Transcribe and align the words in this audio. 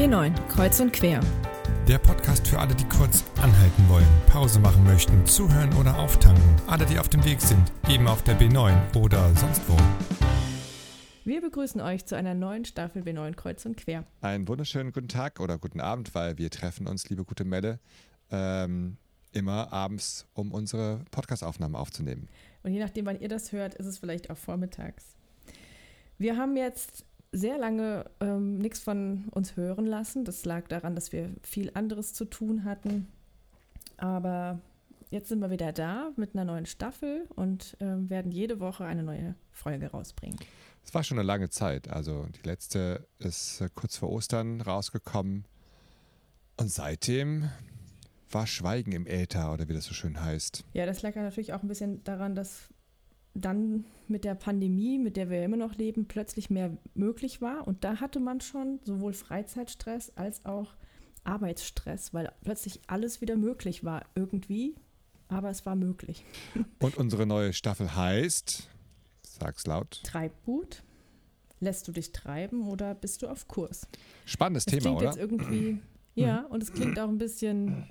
B9, 0.00 0.32
Kreuz 0.48 0.80
und 0.80 0.94
Quer. 0.94 1.20
Der 1.86 1.98
Podcast 1.98 2.48
für 2.48 2.58
alle, 2.58 2.74
die 2.74 2.84
kurz 2.84 3.22
anhalten 3.36 3.86
wollen, 3.86 4.06
Pause 4.28 4.58
machen 4.58 4.82
möchten, 4.84 5.26
zuhören 5.26 5.74
oder 5.74 5.98
auftanken. 5.98 6.56
Alle, 6.66 6.86
die 6.86 6.98
auf 6.98 7.10
dem 7.10 7.22
Weg 7.22 7.42
sind, 7.42 7.70
eben 7.86 8.08
auf 8.08 8.24
der 8.24 8.40
B9 8.40 8.96
oder 8.96 9.28
sonst 9.36 9.60
wo. 9.68 9.76
Wir 11.26 11.42
begrüßen 11.42 11.82
euch 11.82 12.06
zu 12.06 12.16
einer 12.16 12.32
neuen 12.32 12.64
Staffel 12.64 13.02
B9 13.02 13.34
Kreuz 13.34 13.66
und 13.66 13.76
Quer. 13.76 14.06
Einen 14.22 14.48
wunderschönen 14.48 14.92
guten 14.92 15.08
Tag 15.08 15.38
oder 15.38 15.58
guten 15.58 15.82
Abend, 15.82 16.14
weil 16.14 16.38
wir 16.38 16.48
treffen 16.48 16.86
uns, 16.86 17.10
liebe 17.10 17.26
gute 17.26 17.44
Melle, 17.44 17.78
ähm, 18.30 18.96
immer 19.32 19.70
abends, 19.70 20.26
um 20.32 20.52
unsere 20.52 21.04
Podcastaufnahmen 21.10 21.76
aufzunehmen. 21.76 22.30
Und 22.62 22.72
je 22.72 22.80
nachdem, 22.80 23.04
wann 23.04 23.20
ihr 23.20 23.28
das 23.28 23.52
hört, 23.52 23.74
ist 23.74 23.84
es 23.84 23.98
vielleicht 23.98 24.30
auch 24.30 24.38
vormittags. 24.38 25.14
Wir 26.16 26.38
haben 26.38 26.56
jetzt 26.56 27.04
sehr 27.32 27.58
lange 27.58 28.10
ähm, 28.20 28.58
nichts 28.58 28.80
von 28.80 29.28
uns 29.30 29.56
hören 29.56 29.86
lassen. 29.86 30.24
Das 30.24 30.44
lag 30.44 30.66
daran, 30.68 30.94
dass 30.94 31.12
wir 31.12 31.30
viel 31.42 31.70
anderes 31.74 32.12
zu 32.12 32.24
tun 32.24 32.64
hatten. 32.64 33.08
Aber 33.96 34.60
jetzt 35.10 35.28
sind 35.28 35.40
wir 35.40 35.50
wieder 35.50 35.72
da 35.72 36.10
mit 36.16 36.34
einer 36.34 36.44
neuen 36.44 36.66
Staffel 36.66 37.26
und 37.36 37.76
ähm, 37.80 38.10
werden 38.10 38.32
jede 38.32 38.60
Woche 38.60 38.84
eine 38.84 39.02
neue 39.02 39.34
Folge 39.52 39.90
rausbringen. 39.90 40.38
Es 40.84 40.94
war 40.94 41.04
schon 41.04 41.18
eine 41.18 41.26
lange 41.26 41.50
Zeit. 41.50 41.88
Also 41.88 42.26
die 42.42 42.48
letzte 42.48 43.06
ist 43.18 43.60
äh, 43.60 43.68
kurz 43.74 43.96
vor 43.96 44.10
Ostern 44.10 44.60
rausgekommen. 44.60 45.44
Und 46.56 46.70
seitdem 46.70 47.50
war 48.30 48.46
Schweigen 48.46 48.92
im 48.92 49.06
Äther 49.06 49.52
oder 49.52 49.68
wie 49.68 49.72
das 49.72 49.84
so 49.84 49.94
schön 49.94 50.20
heißt. 50.20 50.64
Ja, 50.72 50.86
das 50.86 51.02
lag 51.02 51.14
ja 51.14 51.22
natürlich 51.22 51.52
auch 51.52 51.62
ein 51.62 51.68
bisschen 51.68 52.02
daran, 52.04 52.34
dass 52.34 52.68
dann 53.34 53.84
mit 54.08 54.24
der 54.24 54.34
Pandemie, 54.34 54.98
mit 54.98 55.16
der 55.16 55.30
wir 55.30 55.44
immer 55.44 55.56
noch 55.56 55.74
leben, 55.76 56.06
plötzlich 56.06 56.50
mehr 56.50 56.76
möglich 56.94 57.40
war. 57.40 57.66
Und 57.66 57.84
da 57.84 58.00
hatte 58.00 58.20
man 58.20 58.40
schon 58.40 58.80
sowohl 58.84 59.12
Freizeitstress 59.12 60.16
als 60.16 60.44
auch 60.44 60.74
Arbeitsstress, 61.24 62.12
weil 62.12 62.32
plötzlich 62.42 62.80
alles 62.86 63.20
wieder 63.20 63.36
möglich 63.36 63.84
war 63.84 64.04
irgendwie. 64.14 64.74
Aber 65.28 65.50
es 65.50 65.64
war 65.64 65.76
möglich. 65.76 66.24
Und 66.80 66.96
unsere 66.96 67.24
neue 67.24 67.52
Staffel 67.52 67.94
heißt, 67.94 68.68
sag's 69.22 69.66
laut. 69.66 70.00
Treibgut. 70.02 70.82
Lässt 71.60 71.86
du 71.86 71.92
dich 71.92 72.10
treiben 72.12 72.66
oder 72.66 72.94
bist 72.94 73.22
du 73.22 73.28
auf 73.28 73.46
Kurs? 73.46 73.86
Spannendes 74.24 74.64
das 74.64 74.72
Thema, 74.72 74.82
klingt 74.82 74.96
oder? 74.96 75.06
jetzt 75.10 75.18
irgendwie, 75.18 75.78
ja, 76.14 76.46
und 76.46 76.62
es 76.62 76.72
klingt 76.72 76.98
auch 76.98 77.08
ein 77.08 77.18
bisschen, 77.18 77.86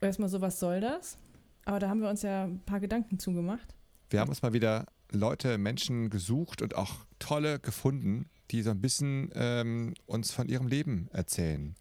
erstmal 0.00 0.28
so, 0.28 0.42
was 0.42 0.60
soll 0.60 0.80
das? 0.80 1.16
Aber 1.64 1.80
da 1.80 1.88
haben 1.88 2.00
wir 2.00 2.10
uns 2.10 2.22
ja 2.22 2.44
ein 2.44 2.60
paar 2.60 2.78
Gedanken 2.78 3.18
zugemacht. 3.18 3.74
Wir 4.08 4.20
haben 4.20 4.28
uns 4.28 4.42
mal 4.42 4.52
wieder 4.52 4.86
Leute, 5.10 5.58
Menschen 5.58 6.10
gesucht 6.10 6.62
und 6.62 6.76
auch 6.76 7.06
tolle 7.18 7.58
gefunden, 7.58 8.26
die 8.50 8.62
so 8.62 8.70
ein 8.70 8.80
bisschen 8.80 9.30
ähm, 9.34 9.94
uns 10.06 10.32
von 10.32 10.48
ihrem 10.48 10.68
Leben 10.68 11.08
erzählen. 11.12 11.74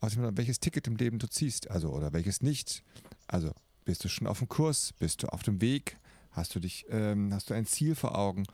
Außerdem, 0.00 0.36
welches 0.36 0.60
Ticket 0.60 0.86
im 0.86 0.96
Leben 0.96 1.18
du 1.18 1.26
ziehst, 1.26 1.70
also 1.70 1.90
oder 1.90 2.12
welches 2.12 2.42
nicht. 2.42 2.82
Also 3.26 3.52
bist 3.84 4.04
du 4.04 4.08
schon 4.08 4.26
auf 4.26 4.38
dem 4.38 4.48
Kurs, 4.48 4.92
bist 4.98 5.22
du 5.22 5.28
auf 5.28 5.42
dem 5.42 5.60
Weg, 5.60 5.98
hast 6.30 6.54
du 6.54 6.60
dich, 6.60 6.84
ähm, 6.90 7.32
hast 7.32 7.48
du 7.48 7.54
ein 7.54 7.66
Ziel 7.66 7.94
vor 7.94 8.18
Augen 8.18 8.44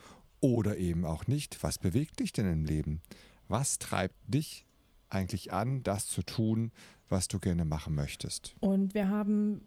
oder 0.41 0.77
eben 0.77 1.05
auch 1.05 1.27
nicht. 1.27 1.63
Was 1.63 1.79
bewegt 1.79 2.21
dich 2.21 2.33
denn 2.33 2.51
im 2.51 2.65
Leben? 2.65 3.03
Was 3.49 3.79
treibt 3.79 4.17
dich 4.27 4.65
eigentlich 5.09 5.53
an, 5.53 5.83
das 5.83 6.07
zu 6.07 6.23
tun, 6.23 6.71
was 7.09 7.27
du 7.27 7.41
gerne 7.41 7.65
machen 7.65 7.97
möchtest? 7.97 8.55
Und 8.61 8.95
wir 8.95 9.09
haben 9.09 9.63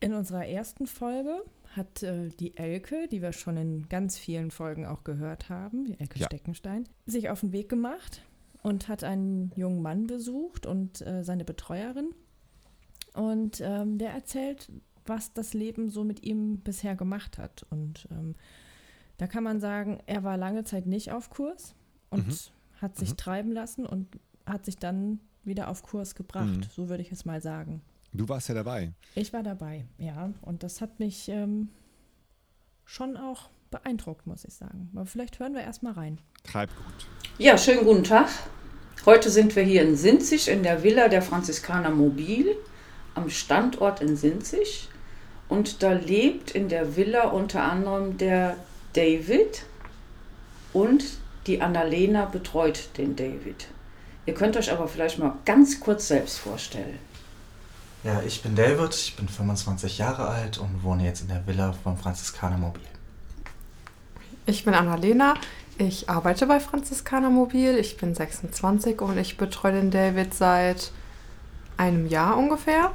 in 0.00 0.12
unserer 0.14 0.46
ersten 0.46 0.86
Folge 0.86 1.42
hat 1.74 2.02
äh, 2.02 2.28
die 2.30 2.56
Elke, 2.56 3.08
die 3.08 3.22
wir 3.22 3.32
schon 3.32 3.56
in 3.56 3.88
ganz 3.88 4.18
vielen 4.18 4.50
Folgen 4.50 4.86
auch 4.86 5.04
gehört 5.04 5.48
haben, 5.48 5.84
die 5.86 5.98
Elke 6.00 6.18
Ja. 6.18 6.26
Steckenstein, 6.26 6.88
sich 7.06 7.28
auf 7.30 7.40
den 7.40 7.52
Weg 7.52 7.68
gemacht 7.68 8.22
und 8.62 8.88
hat 8.88 9.04
einen 9.04 9.52
jungen 9.56 9.82
Mann 9.82 10.06
besucht 10.06 10.66
und 10.66 11.00
äh, 11.06 11.22
seine 11.24 11.44
Betreuerin. 11.44 12.10
Und 13.14 13.60
ähm, 13.62 13.98
der 13.98 14.10
erzählt, 14.10 14.70
was 15.06 15.32
das 15.32 15.54
Leben 15.54 15.88
so 15.88 16.04
mit 16.04 16.22
ihm 16.24 16.58
bisher 16.60 16.94
gemacht 16.96 17.38
hat. 17.38 17.64
Und 17.70 18.08
ähm, 18.10 18.34
da 19.18 19.26
kann 19.26 19.44
man 19.44 19.60
sagen, 19.60 20.00
er 20.06 20.24
war 20.24 20.36
lange 20.36 20.64
Zeit 20.64 20.86
nicht 20.86 21.12
auf 21.12 21.30
Kurs 21.30 21.74
und 22.10 22.26
Mhm. 22.26 22.34
hat 22.82 22.96
sich 22.96 23.10
Mhm. 23.12 23.16
treiben 23.16 23.52
lassen 23.52 23.86
und 23.86 24.08
hat 24.46 24.64
sich 24.66 24.76
dann 24.76 25.20
wieder 25.44 25.68
auf 25.68 25.82
Kurs 25.82 26.14
gebracht. 26.14 26.56
Mhm. 26.56 26.62
So 26.70 26.88
würde 26.88 27.02
ich 27.02 27.12
es 27.12 27.24
mal 27.24 27.40
sagen. 27.40 27.80
Du 28.16 28.28
warst 28.30 28.48
ja 28.48 28.54
dabei. 28.54 28.92
Ich 29.14 29.32
war 29.34 29.42
dabei, 29.42 29.84
ja. 29.98 30.32
Und 30.40 30.62
das 30.62 30.80
hat 30.80 30.98
mich 30.98 31.28
ähm, 31.28 31.68
schon 32.86 33.16
auch 33.18 33.50
beeindruckt, 33.70 34.26
muss 34.26 34.44
ich 34.46 34.54
sagen. 34.54 34.90
Aber 34.94 35.04
vielleicht 35.04 35.38
hören 35.38 35.52
wir 35.52 35.60
erst 35.60 35.82
mal 35.82 35.92
rein. 35.92 36.18
Treibgut. 36.42 37.06
Ja, 37.36 37.58
schönen 37.58 37.84
guten 37.84 38.04
Tag. 38.04 38.28
Heute 39.04 39.28
sind 39.28 39.54
wir 39.54 39.62
hier 39.62 39.82
in 39.82 39.96
Sinzig 39.96 40.48
in 40.48 40.62
der 40.62 40.82
Villa 40.82 41.08
der 41.08 41.20
Franziskaner 41.20 41.90
Mobil 41.90 42.56
am 43.14 43.28
Standort 43.28 44.00
in 44.00 44.16
Sinzig. 44.16 44.88
Und 45.50 45.82
da 45.82 45.92
lebt 45.92 46.52
in 46.52 46.70
der 46.70 46.96
Villa 46.96 47.28
unter 47.28 47.62
anderem 47.64 48.16
der 48.16 48.56
David 48.94 49.64
und 50.72 51.04
die 51.46 51.60
Annalena 51.60 52.24
betreut 52.24 52.88
den 52.96 53.14
David. 53.14 53.68
Ihr 54.24 54.34
könnt 54.34 54.56
euch 54.56 54.72
aber 54.72 54.88
vielleicht 54.88 55.18
mal 55.18 55.36
ganz 55.44 55.80
kurz 55.80 56.08
selbst 56.08 56.38
vorstellen. 56.38 56.98
Ja, 58.06 58.22
ich 58.24 58.40
bin 58.40 58.54
David, 58.54 58.94
ich 58.94 59.16
bin 59.16 59.28
25 59.28 59.98
Jahre 59.98 60.28
alt 60.28 60.58
und 60.58 60.84
wohne 60.84 61.04
jetzt 61.04 61.22
in 61.22 61.28
der 61.28 61.44
Villa 61.44 61.74
vom 61.82 61.98
Franziskaner 61.98 62.56
Mobil. 62.56 62.84
Ich 64.46 64.64
bin 64.64 64.74
Annalena, 64.74 65.34
ich 65.76 66.08
arbeite 66.08 66.46
bei 66.46 66.60
Franziskaner 66.60 67.30
Mobil, 67.30 67.76
ich 67.76 67.96
bin 67.96 68.14
26 68.14 69.00
und 69.00 69.18
ich 69.18 69.36
betreue 69.36 69.72
den 69.72 69.90
David 69.90 70.34
seit 70.34 70.92
einem 71.76 72.06
Jahr 72.06 72.38
ungefähr. 72.38 72.92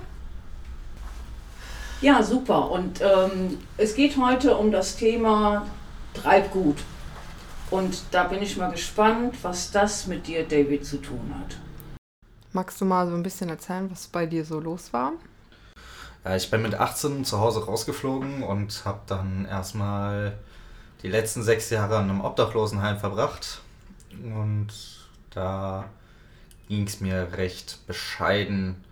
Ja, 2.00 2.24
super. 2.24 2.72
Und 2.72 3.02
ähm, 3.02 3.58
es 3.76 3.96
geht 3.96 4.16
heute 4.16 4.56
um 4.56 4.72
das 4.72 4.96
Thema 4.96 5.66
Treibgut. 6.14 6.78
Und 7.70 8.02
da 8.12 8.24
bin 8.24 8.42
ich 8.42 8.56
mal 8.56 8.72
gespannt, 8.72 9.36
was 9.42 9.72
das 9.72 10.08
mit 10.08 10.28
dir, 10.28 10.48
David, 10.48 10.86
zu 10.86 11.02
tun 11.02 11.36
hat. 11.38 11.58
Magst 12.54 12.82
du 12.82 12.86
mal 12.86 13.08
so 13.08 13.14
ein 13.14 13.24
bisschen 13.24 13.48
erzählen, 13.48 13.90
was 13.90 14.08
bei 14.08 14.26
dir 14.26 14.44
so 14.44 14.60
los 14.60 14.92
war? 14.92 15.14
Ja, 16.26 16.36
ich 16.36 16.52
bin 16.52 16.62
mit 16.62 16.76
18 16.76 17.24
zu 17.24 17.40
Hause 17.40 17.66
rausgeflogen 17.66 18.44
und 18.44 18.84
habe 18.84 19.00
dann 19.08 19.46
erstmal 19.46 20.38
die 21.02 21.08
letzten 21.08 21.44
sechs 21.44 21.70
Jahre 21.70 21.96
in 21.96 22.10
einem 22.10 22.22
Obdachlosenheim 22.22 23.00
verbracht. 23.00 23.62
Und 24.12 24.68
da 25.30 25.86
ging 26.68 26.86
es 26.86 27.00
mir 27.00 27.30
recht 27.38 27.88
bescheiden. 27.88 28.84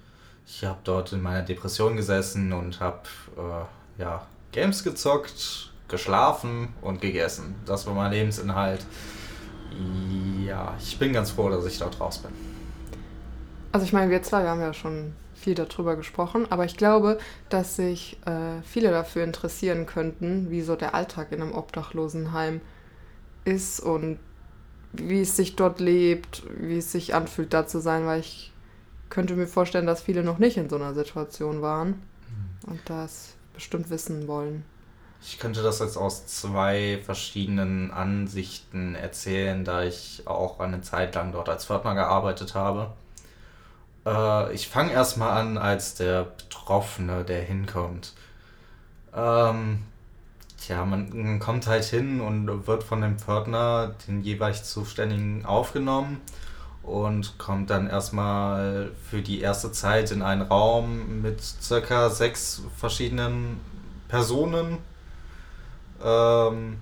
Ich 0.48 0.64
habe 0.64 0.80
dort 0.86 1.12
in 1.12 1.22
meiner 1.22 1.42
Depression 1.44 1.98
gesessen 1.98 2.54
und 2.54 2.80
habe 2.80 3.02
äh, 3.38 4.02
ja, 4.02 4.26
Games 4.54 4.86
gezockt, 4.86 5.72
geschlafen 5.90 6.70
und 6.82 7.02
gegessen. 7.02 7.56
Das 7.66 7.86
war 7.86 7.94
mein 7.94 8.12
Lebensinhalt. 8.12 8.86
Ja, 10.46 10.76
ich 10.80 10.98
bin 10.98 11.12
ganz 11.12 11.32
froh, 11.32 11.50
dass 11.50 11.66
ich 11.66 11.78
dort 11.78 12.00
raus 12.00 12.20
bin. 12.20 12.49
Also 13.72 13.86
ich 13.86 13.94
meine, 13.94 14.10
wir 14.10 14.24
zwei, 14.24 14.44
wir 14.44 14.50
haben 14.50 14.62
ja 14.62 14.74
schon 14.74 15.14
viel 15.36 15.56
darüber 15.56 15.96
gesprochen, 15.96 16.48
aber 16.50 16.66
ich 16.66 16.76
glaube, 16.76 17.18
dass 17.50 17.76
sich 17.76 18.18
äh, 18.26 18.62
viele 18.64 18.92
dafür 18.92 19.24
interessieren 19.24 19.86
könnten, 19.86 20.50
wie 20.50 20.62
so 20.62 20.76
der 20.76 20.96
Alltag 20.96 21.32
in 21.32 21.42
einem 21.42 21.54
Obdachlosenheim 21.54 22.62
ist 23.46 23.80
und 23.80 24.20
wie 24.92 25.22
es 25.22 25.36
sich 25.36 25.56
dort 25.56 25.80
lebt, 25.80 26.44
wie 26.60 26.78
es 26.78 26.92
sich 26.92 27.14
anfühlt, 27.14 27.54
da 27.54 27.68
zu 27.68 27.80
sein, 27.80 28.06
weil 28.06 28.20
ich 28.20 28.52
könnte 29.10 29.36
mir 29.36 29.48
vorstellen, 29.48 29.86
dass 29.86 30.02
viele 30.02 30.24
noch 30.24 30.40
nicht 30.40 30.58
in 30.58 30.70
so 30.70 30.76
einer 30.76 30.94
Situation 30.94 31.62
waren 31.62 32.02
und 32.66 32.80
das 32.86 33.36
bestimmt 33.54 33.90
wissen 33.90 34.28
wollen. 34.28 34.64
Ich 35.22 35.38
könnte 35.38 35.62
das 35.62 35.80
jetzt 35.80 35.98
aus 35.98 36.26
zwei 36.28 37.00
verschiedenen 37.04 37.92
Ansichten 37.92 38.96
erzählen, 38.96 39.66
da 39.66 39.84
ich 39.84 40.24
auch 40.26 40.60
eine 40.60 40.82
Zeit 40.82 41.16
lang 41.16 41.34
dort 41.34 41.50
als 41.50 41.66
Pförtner 41.66 41.94
gearbeitet 41.94 42.56
habe. 42.56 42.94
Äh, 44.06 44.54
ich 44.54 44.68
fange 44.68 44.92
erstmal 44.92 45.38
an 45.38 45.58
als 45.58 45.96
der 45.96 46.24
Betroffene, 46.24 47.24
der 47.24 47.42
hinkommt. 47.42 48.14
Ähm, 49.14 49.84
tja, 50.60 50.86
man, 50.86 51.10
man 51.10 51.40
kommt 51.40 51.68
halt 51.68 51.86
hin 51.86 52.22
und 52.22 52.68
wird 52.68 52.84
von 52.84 53.02
dem 53.02 53.18
Pförtner, 53.18 53.96
den 54.08 54.22
jeweils 54.24 54.70
Zuständigen, 54.70 55.46
aufgenommen 55.46 56.22
und 56.84 57.38
kommt 57.38 57.70
dann 57.70 57.88
erstmal 57.88 58.92
für 59.10 59.22
die 59.22 59.42
erste 59.42 59.72
Zeit 59.72 60.12
in 60.12 60.22
einen 60.22 60.42
Raum 60.42 61.22
mit 61.22 61.42
circa 61.42 62.10
sechs 62.10 62.62
verschiedenen 62.78 63.60
Personen. 64.08 64.80
Ähm, 66.04 66.78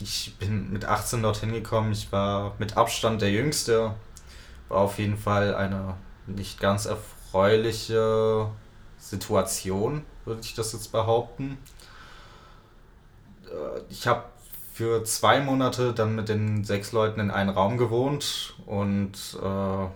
ich 0.00 0.36
bin 0.38 0.72
mit 0.72 0.84
18 0.84 1.22
dorthin 1.22 1.52
gekommen. 1.52 1.92
Ich 1.92 2.10
war 2.12 2.54
mit 2.58 2.76
Abstand 2.76 3.22
der 3.22 3.30
Jüngste. 3.30 3.94
War 4.68 4.78
auf 4.78 4.98
jeden 4.98 5.16
Fall 5.16 5.54
eine 5.54 5.94
nicht 6.26 6.60
ganz 6.60 6.86
erfreuliche 6.86 8.48
Situation, 8.98 10.04
würde 10.24 10.40
ich 10.42 10.54
das 10.54 10.72
jetzt 10.72 10.92
behaupten. 10.92 11.58
Äh, 13.46 13.80
Ich 13.90 14.06
habe 14.06 14.24
für 14.72 15.04
zwei 15.04 15.40
Monate 15.40 15.92
dann 15.92 16.14
mit 16.14 16.28
den 16.28 16.64
sechs 16.64 16.92
Leuten 16.92 17.20
in 17.20 17.30
einem 17.30 17.50
Raum 17.50 17.76
gewohnt 17.76 18.54
und 18.66 19.12
äh, 19.42 19.86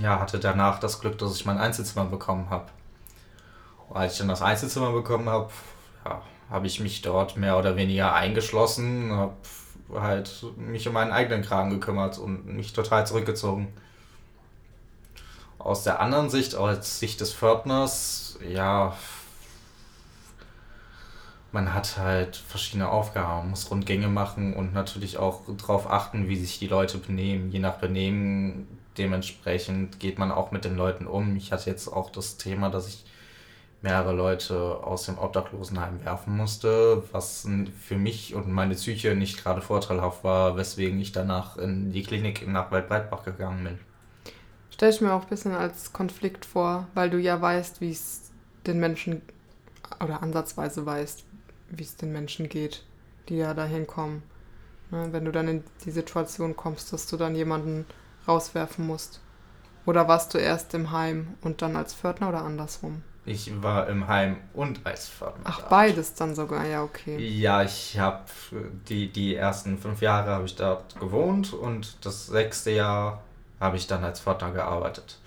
ja, 0.00 0.20
hatte 0.20 0.38
danach 0.38 0.78
das 0.78 1.00
Glück, 1.00 1.18
dass 1.18 1.34
ich 1.34 1.46
mein 1.46 1.58
Einzelzimmer 1.58 2.04
bekommen 2.06 2.50
habe. 2.50 2.66
Als 3.92 4.14
ich 4.14 4.18
dann 4.18 4.28
das 4.28 4.42
Einzelzimmer 4.42 4.92
bekommen 4.92 5.28
habe, 5.28 5.50
ja, 6.04 6.22
habe 6.50 6.66
ich 6.66 6.80
mich 6.80 7.02
dort 7.02 7.36
mehr 7.36 7.56
oder 7.58 7.76
weniger 7.76 8.14
eingeschlossen, 8.14 9.12
habe 9.12 9.34
halt 9.94 10.44
mich 10.56 10.86
um 10.86 10.94
meinen 10.94 11.12
eigenen 11.12 11.42
Kram 11.42 11.70
gekümmert 11.70 12.18
und 12.18 12.46
mich 12.46 12.72
total 12.72 13.06
zurückgezogen. 13.06 13.68
Aus 15.58 15.84
der 15.84 16.00
anderen 16.00 16.30
Sicht, 16.30 16.54
als 16.54 17.00
Sicht 17.00 17.20
des 17.20 17.32
Pförtners, 17.32 18.38
ja, 18.48 18.94
man 21.52 21.72
hat 21.72 21.96
halt 21.96 22.36
verschiedene 22.36 22.90
Aufgaben, 22.90 23.50
muss 23.50 23.70
Rundgänge 23.70 24.08
machen 24.08 24.54
und 24.54 24.74
natürlich 24.74 25.16
auch 25.16 25.42
darauf 25.56 25.90
achten, 25.90 26.28
wie 26.28 26.36
sich 26.36 26.58
die 26.58 26.68
Leute 26.68 26.98
benehmen. 26.98 27.50
Je 27.50 27.60
nach 27.60 27.76
Benehmen 27.76 28.68
dementsprechend 28.98 30.00
geht 30.00 30.18
man 30.18 30.30
auch 30.30 30.50
mit 30.50 30.64
den 30.64 30.76
Leuten 30.76 31.06
um. 31.06 31.36
Ich 31.36 31.52
hatte 31.52 31.70
jetzt 31.70 31.88
auch 31.88 32.10
das 32.10 32.36
Thema, 32.36 32.68
dass 32.70 32.88
ich 32.88 33.04
mehrere 33.82 34.12
Leute 34.12 34.80
aus 34.82 35.06
dem 35.06 35.18
Obdachlosenheim 35.18 36.04
werfen 36.04 36.36
musste, 36.36 37.02
was 37.12 37.48
für 37.80 37.96
mich 37.96 38.34
und 38.34 38.50
meine 38.50 38.74
Psyche 38.74 39.14
nicht 39.14 39.42
gerade 39.42 39.60
vorteilhaft 39.62 40.24
war, 40.24 40.56
weswegen 40.56 41.00
ich 41.00 41.12
danach 41.12 41.56
in 41.56 41.92
die 41.92 42.02
Klinik 42.02 42.46
nach 42.48 42.70
Waldbreitbach 42.70 43.24
gegangen 43.24 43.64
bin. 43.64 43.78
Stell 44.76 44.90
ich 44.90 45.00
mir 45.00 45.14
auch 45.14 45.22
ein 45.22 45.28
bisschen 45.28 45.54
als 45.54 45.94
Konflikt 45.94 46.44
vor, 46.44 46.86
weil 46.92 47.08
du 47.08 47.18
ja 47.18 47.40
weißt, 47.40 47.80
wie 47.80 47.90
es 47.90 48.30
den 48.66 48.78
Menschen 48.78 49.22
oder 50.04 50.22
ansatzweise 50.22 50.84
weißt, 50.84 51.24
wie 51.70 51.82
es 51.82 51.96
den 51.96 52.12
Menschen 52.12 52.50
geht, 52.50 52.84
die 53.30 53.38
ja 53.38 53.54
dahin 53.54 53.86
kommen. 53.86 54.22
Ne, 54.90 55.08
wenn 55.12 55.24
du 55.24 55.32
dann 55.32 55.48
in 55.48 55.64
die 55.86 55.90
Situation 55.90 56.56
kommst, 56.56 56.92
dass 56.92 57.06
du 57.06 57.16
dann 57.16 57.34
jemanden 57.34 57.86
rauswerfen 58.28 58.86
musst. 58.86 59.20
Oder 59.86 60.08
warst 60.08 60.34
du 60.34 60.38
erst 60.38 60.74
im 60.74 60.92
Heim 60.92 61.28
und 61.40 61.62
dann 61.62 61.74
als 61.74 61.94
Pförtner 61.94 62.28
oder 62.28 62.44
andersrum? 62.44 63.02
Ich 63.24 63.62
war 63.62 63.88
im 63.88 64.06
Heim 64.08 64.36
und 64.52 64.84
als 64.84 65.08
Pförtner. 65.08 65.44
Ach, 65.44 65.62
beides 65.62 66.12
dann 66.12 66.34
sogar, 66.34 66.66
ja, 66.66 66.82
okay. 66.82 67.16
Ja, 67.16 67.62
ich 67.62 67.98
habe 67.98 68.24
die, 68.90 69.10
die 69.10 69.36
ersten 69.36 69.78
fünf 69.78 70.02
Jahre 70.02 70.32
habe 70.32 70.44
ich 70.44 70.54
dort 70.54 71.00
gewohnt 71.00 71.54
und 71.54 72.04
das 72.04 72.26
sechste 72.26 72.72
Jahr 72.72 73.22
habe 73.60 73.76
ich 73.76 73.86
dann 73.86 74.04
als 74.04 74.20
Pförtner 74.20 74.52
gearbeitet. 74.52 75.18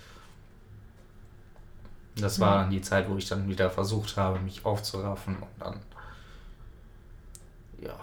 Das 2.16 2.40
war 2.40 2.60
dann 2.60 2.70
die 2.70 2.81
Zeit, 2.81 3.10
wo 3.10 3.16
ich 3.18 3.28
dann 3.28 3.48
wieder 3.48 3.70
versucht 3.70 4.18
habe, 4.18 4.40
mich 4.40 4.66
aufzuraffen 4.66 5.38
und 5.38 5.48
dann, 5.60 5.80
ja. 7.81 7.96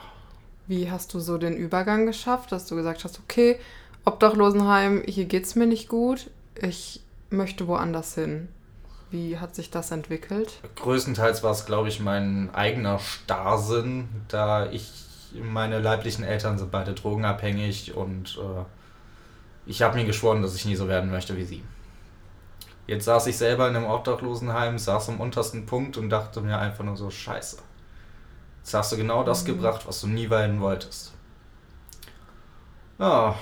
Wie 0.67 0.91
hast 0.91 1.15
du 1.15 1.21
so 1.21 1.39
den 1.39 1.55
Übergang 1.55 2.07
geschafft, 2.07 2.51
dass 2.51 2.67
du 2.67 2.77
gesagt 2.77 3.05
hast, 3.05 3.21
okay, 3.21 3.59
Obdachlosenheim, 4.05 5.03
hier 5.07 5.27
geht 5.27 5.45
es 5.45 5.55
mir 5.55 5.67
nicht 5.67 5.89
gut, 5.89 6.31
ich 6.55 7.01
möchte 7.31 7.67
woanders 7.69 8.15
hin. 8.15 8.49
Wie 9.11 9.39
hat 9.39 9.55
sich 9.55 9.71
das 9.71 9.91
entwickelt? 9.93 10.61
Größtenteils 10.77 11.43
war 11.43 11.53
es, 11.53 11.67
glaube 11.67 11.89
ich, 11.89 12.01
mein 12.01 12.53
eigener 12.55 12.99
Starrsinn, 12.99 14.09
da 14.29 14.67
ich, 14.71 14.91
meine 15.41 15.79
leiblichen 15.79 16.25
Eltern 16.25 16.59
sind 16.59 16.71
beide 16.73 16.95
drogenabhängig 16.95 17.95
und 17.95 18.39
äh, 18.39 18.65
ich 19.67 19.83
habe 19.83 19.97
mir 19.97 20.05
geschworen, 20.05 20.43
dass 20.43 20.55
ich 20.55 20.65
nie 20.65 20.77
so 20.77 20.89
werden 20.89 21.11
möchte 21.11 21.37
wie 21.37 21.45
sie. 21.45 21.63
Jetzt 22.87 23.05
saß 23.05 23.27
ich 23.27 23.37
selber 23.37 23.69
in 23.69 23.75
einem 23.75 23.87
Obdachlosenheim, 23.87 24.79
saß 24.79 25.09
am 25.09 25.21
untersten 25.21 25.67
Punkt 25.67 25.97
und 25.97 26.09
dachte 26.09 26.41
mir 26.41 26.59
einfach 26.59 26.85
nur 26.85 26.97
so, 26.97 27.11
scheiße. 27.11 27.59
Jetzt 28.59 28.75
hast 28.75 28.93
du 28.93 28.97
genau 28.97 29.25
das 29.25 29.43
mhm. 29.43 29.49
gebracht, 29.49 29.87
was 29.87 30.01
du 30.01 30.07
nie 30.07 30.31
werden 30.31 30.61
wolltest. 30.61 31.13
Ja, 32.99 33.35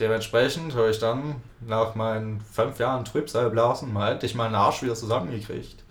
dementsprechend 0.00 0.74
habe 0.74 0.90
ich 0.90 0.98
dann 0.98 1.36
nach 1.60 1.94
meinen 1.94 2.40
fünf 2.40 2.78
Jahren 2.80 3.04
Trübsalblasen 3.04 3.92
mal 3.92 4.12
endlich 4.12 4.34
meinen 4.34 4.56
Arsch 4.56 4.82
wieder 4.82 4.94
zusammengekriegt. 4.96 5.84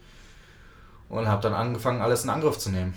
Und 1.07 1.27
habe 1.27 1.41
dann 1.41 1.53
angefangen, 1.53 2.01
alles 2.01 2.23
in 2.23 2.29
Angriff 2.29 2.57
zu 2.57 2.71
nehmen. 2.71 2.93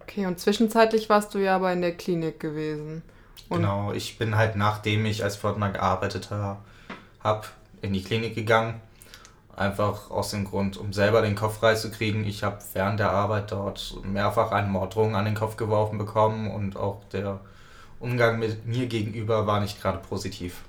Okay, 0.00 0.26
und 0.26 0.40
zwischenzeitlich 0.40 1.08
warst 1.08 1.34
du 1.34 1.38
ja 1.38 1.56
aber 1.56 1.72
in 1.72 1.82
der 1.82 1.96
Klinik 1.96 2.40
gewesen. 2.40 3.02
Und 3.48 3.62
genau, 3.62 3.92
ich 3.92 4.18
bin 4.18 4.36
halt 4.36 4.56
nachdem 4.56 5.04
ich 5.06 5.22
als 5.22 5.36
Pförtner 5.36 5.70
gearbeitet 5.70 6.30
habe, 6.30 7.46
in 7.82 7.92
die 7.92 8.02
Klinik 8.02 8.34
gegangen. 8.34 8.80
Einfach 9.56 10.10
aus 10.10 10.30
dem 10.30 10.44
Grund, 10.44 10.76
um 10.76 10.92
selber 10.92 11.22
den 11.22 11.36
Kopf 11.36 11.58
frei 11.58 11.76
zu 11.76 11.90
kriegen. 11.92 12.24
Ich 12.24 12.42
habe 12.42 12.58
während 12.72 12.98
der 12.98 13.12
Arbeit 13.12 13.52
dort 13.52 13.96
mehrfach 14.02 14.50
eine 14.50 14.66
Morddrohung 14.66 15.14
an 15.14 15.26
den 15.26 15.36
Kopf 15.36 15.56
geworfen 15.56 15.96
bekommen 15.96 16.50
und 16.50 16.76
auch 16.76 17.04
der 17.12 17.38
Umgang 18.00 18.40
mit 18.40 18.66
mir 18.66 18.86
gegenüber 18.86 19.46
war 19.46 19.60
nicht 19.60 19.80
gerade 19.80 19.98
positiv. 19.98 20.62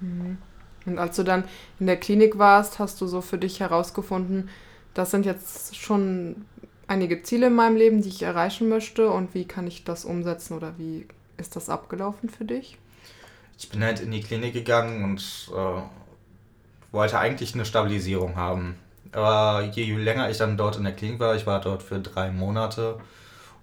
Mhm. 0.00 0.38
Und 0.86 0.98
als 0.98 1.16
du 1.16 1.24
dann 1.24 1.44
in 1.80 1.86
der 1.86 1.96
Klinik 1.96 2.38
warst, 2.38 2.78
hast 2.78 3.00
du 3.00 3.06
so 3.06 3.20
für 3.20 3.36
dich 3.36 3.58
herausgefunden, 3.58 4.48
das 4.94 5.10
sind 5.10 5.26
jetzt 5.26 5.76
schon 5.76 6.46
einige 6.86 7.22
Ziele 7.22 7.48
in 7.48 7.54
meinem 7.54 7.76
Leben, 7.76 8.02
die 8.02 8.08
ich 8.08 8.22
erreichen 8.22 8.68
möchte 8.68 9.10
und 9.10 9.34
wie 9.34 9.44
kann 9.44 9.66
ich 9.66 9.84
das 9.84 10.04
umsetzen 10.04 10.54
oder 10.54 10.78
wie 10.78 11.06
ist 11.38 11.56
das 11.56 11.68
abgelaufen 11.68 12.28
für 12.28 12.44
dich? 12.44 12.76
Ich 13.58 13.70
bin 13.70 13.82
halt 13.82 14.00
in 14.00 14.10
die 14.10 14.20
Klinik 14.20 14.52
gegangen 14.52 15.04
und 15.04 15.50
äh, 15.52 15.82
wollte 16.92 17.18
eigentlich 17.18 17.54
eine 17.54 17.64
Stabilisierung 17.64 18.36
haben. 18.36 18.76
Aber 19.12 19.62
je 19.64 19.94
länger 19.96 20.28
ich 20.30 20.36
dann 20.36 20.56
dort 20.56 20.76
in 20.76 20.84
der 20.84 20.92
Klinik 20.92 21.18
war, 21.18 21.34
ich 21.34 21.46
war 21.46 21.60
dort 21.60 21.82
für 21.82 21.98
drei 21.98 22.30
Monate, 22.30 23.00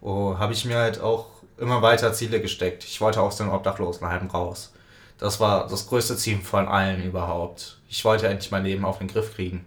oh, 0.02 0.38
habe 0.38 0.54
ich 0.54 0.66
mir 0.66 0.78
halt 0.78 1.00
auch 1.00 1.28
immer 1.58 1.82
weiter 1.82 2.14
Ziele 2.14 2.42
gesteckt. 2.42 2.84
Ich 2.84 3.00
wollte 3.00 3.22
aus 3.22 3.38
dem 3.38 3.50
Obdachlosenheim 3.50 4.28
raus. 4.28 4.74
Das 5.18 5.40
war 5.40 5.68
das 5.68 5.88
größte 5.88 6.18
Ziel 6.18 6.40
von 6.40 6.68
allen 6.68 7.04
überhaupt. 7.04 7.78
Ich 7.90 8.04
wollte 8.04 8.28
endlich 8.28 8.52
mein 8.52 8.66
Leben 8.66 8.84
auf 8.84 8.98
den 8.98 9.08
Griff 9.08 9.36
kriegen. 9.36 9.66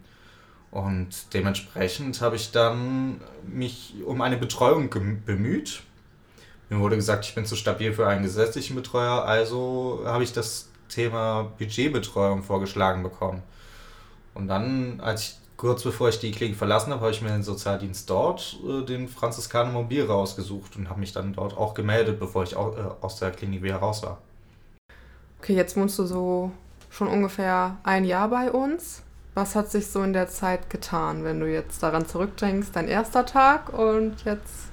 Und 0.71 1.33
dementsprechend 1.33 2.21
habe 2.21 2.37
ich 2.37 2.51
dann 2.53 3.23
mich 3.47 3.95
um 4.05 4.21
eine 4.21 4.37
Betreuung 4.37 4.91
bemüht. 4.91 5.83
Mir 6.71 6.81
wurde 6.81 6.97
gesagt, 6.97 7.25
ich 7.25 7.35
bin 7.35 7.47
zu 7.47 7.57
stabil 7.57 7.93
für 7.93 8.07
einen 8.07 8.23
gesetzlichen 8.23 8.77
Betreuer, 8.77 9.25
also 9.25 10.03
habe 10.05 10.23
ich 10.23 10.33
das 10.33 10.69
Thema 10.89 11.53
Budgetbetreuung 11.59 12.43
vorgeschlagen 12.43 13.03
bekommen. 13.03 13.43
Und 14.35 14.49
dann, 14.49 15.01
als 15.01 15.23
ich 15.23 15.39
kurz 15.57 15.83
bevor 15.83 16.09
ich 16.09 16.21
die 16.21 16.31
Klinik 16.31 16.57
verlassen 16.57 16.93
habe, 16.93 17.03
habe 17.03 17.11
ich 17.11 17.21
mir 17.21 17.31
den 17.31 17.43
Sozialdienst 17.43 18.09
dort, 18.09 18.57
äh, 18.67 18.85
den 18.85 19.09
Franziskaner 19.09 19.73
Mobil, 19.73 20.05
rausgesucht 20.05 20.77
und 20.77 20.89
habe 20.89 21.01
mich 21.01 21.13
dann 21.13 21.35
dort 21.35 21.57
auch 21.57 21.75
gemeldet, 21.75 22.21
bevor 22.21 22.45
ich 22.45 22.57
auch, 22.57 22.77
äh, 22.77 22.83
aus 23.01 23.19
der 23.19 23.33
Klinik 23.33 23.63
wieder 23.63 23.77
raus 23.77 24.03
war. 24.03 24.19
Okay, 25.41 25.55
jetzt 25.55 25.77
wohnst 25.77 25.99
du 25.99 26.07
so 26.07 26.53
schon 26.91 27.09
ungefähr 27.09 27.77
ein 27.83 28.05
Jahr 28.05 28.29
bei 28.29 28.51
uns. 28.51 29.03
Was 29.35 29.55
hat 29.55 29.71
sich 29.71 29.87
so 29.89 30.03
in 30.03 30.13
der 30.13 30.29
Zeit 30.29 30.71
getan, 30.71 31.23
wenn 31.23 31.39
du 31.39 31.51
jetzt 31.51 31.83
daran 31.83 32.07
zurückdenkst, 32.07 32.69
dein 32.73 32.89
erster 32.89 33.25
Tag 33.25 33.73
und 33.73 34.25
jetzt 34.25 34.68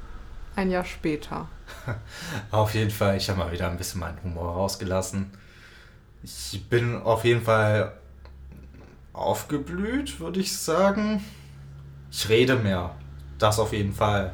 ein 0.56 0.72
Jahr 0.72 0.86
später? 0.86 1.48
auf 2.52 2.74
jeden 2.74 2.92
Fall, 2.92 3.18
ich 3.18 3.30
habe 3.30 3.40
mal 3.40 3.52
wieder 3.52 3.70
ein 3.70 3.78
bisschen 3.78 4.00
meinen 4.00 4.22
Humor 4.24 4.54
rausgelassen. 4.54 5.32
Ich 6.24 6.68
bin 6.70 7.02
auf 7.02 7.24
jeden 7.24 7.42
Fall 7.42 7.94
aufgeblüht, 9.14 10.20
würde 10.20 10.40
ich 10.40 10.58
sagen. 10.58 11.24
Ich 12.12 12.30
rede 12.30 12.56
mehr. 12.56 12.96
Das 13.38 13.60
auf 13.60 13.74
jeden 13.74 13.94
Fall. 13.94 14.34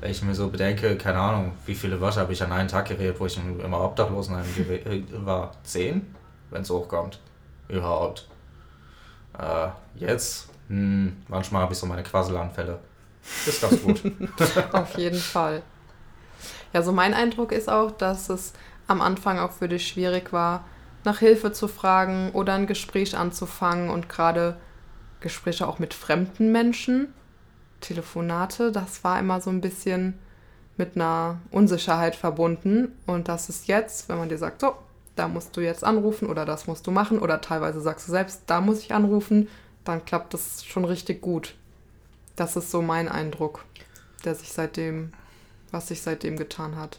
Wenn 0.00 0.10
ich 0.10 0.22
mir 0.22 0.34
so 0.34 0.48
bedenke, 0.48 0.96
keine 0.96 1.18
Ahnung, 1.18 1.52
wie 1.64 1.76
viele 1.76 2.00
Wörter 2.00 2.22
habe 2.22 2.32
ich 2.32 2.42
an 2.42 2.50
einem 2.50 2.68
Tag 2.68 2.88
geredet, 2.88 3.20
wo 3.20 3.26
ich 3.26 3.38
immer 3.38 3.80
Obdachlosenheim 3.80 4.44
äh, 4.68 5.02
war? 5.24 5.52
Zehn? 5.62 6.14
Wenn 6.50 6.62
es 6.62 6.70
hochkommt. 6.70 7.20
Überhaupt. 7.68 8.28
Äh, 9.38 9.68
jetzt, 9.94 10.48
hm, 10.68 11.16
manchmal 11.28 11.62
habe 11.62 11.72
ich 11.72 11.78
so 11.78 11.86
meine 11.86 12.02
Quasselanfälle. 12.02 12.78
Ist 13.46 13.60
ganz 13.60 13.82
gut. 13.82 14.02
auf 14.72 14.98
jeden 14.98 15.18
Fall. 15.18 15.62
Ja, 16.72 16.82
so 16.82 16.92
mein 16.92 17.14
Eindruck 17.14 17.52
ist 17.52 17.68
auch, 17.68 17.90
dass 17.90 18.28
es 18.28 18.52
am 18.86 19.00
Anfang 19.00 19.38
auch 19.38 19.52
für 19.52 19.68
dich 19.68 19.86
schwierig 19.86 20.32
war, 20.32 20.64
nach 21.04 21.18
Hilfe 21.18 21.52
zu 21.52 21.68
fragen 21.68 22.30
oder 22.32 22.54
ein 22.54 22.66
Gespräch 22.66 23.16
anzufangen 23.16 23.90
und 23.90 24.08
gerade 24.08 24.56
Gespräche 25.20 25.66
auch 25.66 25.78
mit 25.78 25.94
fremden 25.94 26.52
Menschen, 26.52 27.12
Telefonate, 27.80 28.72
das 28.72 29.02
war 29.02 29.18
immer 29.18 29.40
so 29.40 29.50
ein 29.50 29.60
bisschen 29.60 30.18
mit 30.76 30.96
einer 30.96 31.40
Unsicherheit 31.50 32.16
verbunden 32.16 32.92
und 33.06 33.28
das 33.28 33.48
ist 33.48 33.66
jetzt, 33.66 34.08
wenn 34.08 34.18
man 34.18 34.28
dir 34.28 34.38
sagt, 34.38 34.60
so, 34.60 34.74
da 35.16 35.28
musst 35.28 35.56
du 35.56 35.60
jetzt 35.60 35.84
anrufen 35.84 36.28
oder 36.28 36.44
das 36.44 36.66
musst 36.66 36.86
du 36.86 36.90
machen 36.90 37.18
oder 37.18 37.40
teilweise 37.40 37.80
sagst 37.80 38.08
du 38.08 38.12
selbst, 38.12 38.42
da 38.46 38.60
muss 38.60 38.80
ich 38.80 38.94
anrufen, 38.94 39.48
dann 39.84 40.04
klappt 40.04 40.32
das 40.32 40.64
schon 40.64 40.84
richtig 40.84 41.20
gut. 41.20 41.54
Das 42.36 42.56
ist 42.56 42.70
so 42.70 42.82
mein 42.82 43.08
Eindruck, 43.08 43.64
der 44.24 44.34
sich 44.34 44.52
seitdem, 44.52 45.12
was 45.70 45.88
sich 45.88 46.02
seitdem 46.02 46.36
getan 46.36 46.76
hat. 46.76 46.98